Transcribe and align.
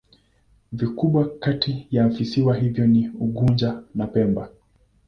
Vikubwa 0.71 1.29
kati 1.39 1.87
ya 1.91 2.09
visiwa 2.09 2.55
hivyo 2.55 2.87
ni 2.87 3.09
Unguja 3.09 3.81
na 3.95 4.07
Pemba. 4.07 4.49